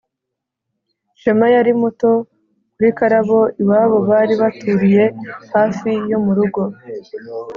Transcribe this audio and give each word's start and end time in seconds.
shema 1.21 1.47
yari 1.55 1.71
muto 1.81 2.09
kuri 2.73 2.89
karabo. 2.97 3.39
iwabo 3.61 3.97
bari 4.09 4.33
baturiye 4.41 5.03
hafi 5.53 5.91
yo 6.11 6.17
mu 6.23 6.31
rugo 6.37 6.61